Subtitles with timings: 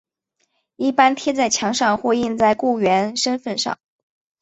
[0.77, 3.77] 一般贴在墙上或印在雇员身份上。